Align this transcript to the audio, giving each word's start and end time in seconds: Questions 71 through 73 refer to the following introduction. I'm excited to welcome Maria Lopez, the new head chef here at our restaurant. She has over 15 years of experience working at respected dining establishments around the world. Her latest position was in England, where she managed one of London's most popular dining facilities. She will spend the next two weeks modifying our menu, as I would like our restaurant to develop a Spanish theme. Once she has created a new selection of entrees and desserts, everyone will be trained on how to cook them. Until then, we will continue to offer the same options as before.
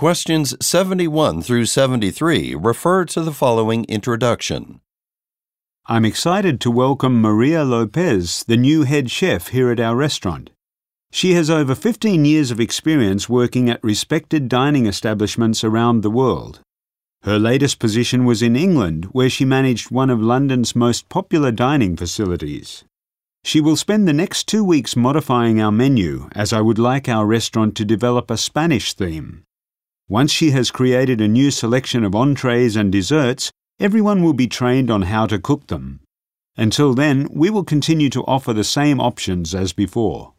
Questions 0.00 0.54
71 0.62 1.42
through 1.42 1.66
73 1.66 2.54
refer 2.54 3.04
to 3.04 3.20
the 3.20 3.34
following 3.34 3.84
introduction. 3.84 4.80
I'm 5.88 6.06
excited 6.06 6.58
to 6.62 6.70
welcome 6.70 7.20
Maria 7.20 7.64
Lopez, 7.64 8.42
the 8.48 8.56
new 8.56 8.84
head 8.84 9.10
chef 9.10 9.48
here 9.48 9.70
at 9.70 9.78
our 9.78 9.94
restaurant. 9.94 10.48
She 11.12 11.34
has 11.34 11.50
over 11.50 11.74
15 11.74 12.24
years 12.24 12.50
of 12.50 12.58
experience 12.58 13.28
working 13.28 13.68
at 13.68 13.84
respected 13.84 14.48
dining 14.48 14.86
establishments 14.86 15.62
around 15.62 16.00
the 16.00 16.08
world. 16.08 16.60
Her 17.24 17.38
latest 17.38 17.78
position 17.78 18.24
was 18.24 18.40
in 18.40 18.56
England, 18.56 19.04
where 19.12 19.28
she 19.28 19.44
managed 19.44 19.90
one 19.90 20.08
of 20.08 20.22
London's 20.22 20.74
most 20.74 21.10
popular 21.10 21.52
dining 21.52 21.94
facilities. 21.94 22.84
She 23.44 23.60
will 23.60 23.76
spend 23.76 24.08
the 24.08 24.14
next 24.14 24.48
two 24.48 24.64
weeks 24.64 24.96
modifying 24.96 25.60
our 25.60 25.70
menu, 25.70 26.30
as 26.32 26.54
I 26.54 26.62
would 26.62 26.78
like 26.78 27.06
our 27.06 27.26
restaurant 27.26 27.76
to 27.76 27.84
develop 27.84 28.30
a 28.30 28.38
Spanish 28.38 28.94
theme. 28.94 29.44
Once 30.10 30.32
she 30.32 30.50
has 30.50 30.72
created 30.72 31.20
a 31.20 31.28
new 31.28 31.52
selection 31.52 32.02
of 32.02 32.16
entrees 32.16 32.74
and 32.74 32.90
desserts, 32.90 33.52
everyone 33.78 34.24
will 34.24 34.32
be 34.32 34.48
trained 34.48 34.90
on 34.90 35.02
how 35.02 35.24
to 35.24 35.38
cook 35.38 35.68
them. 35.68 36.00
Until 36.56 36.94
then, 36.94 37.28
we 37.30 37.48
will 37.48 37.62
continue 37.62 38.10
to 38.10 38.24
offer 38.24 38.52
the 38.52 38.64
same 38.64 39.00
options 39.00 39.54
as 39.54 39.72
before. 39.72 40.34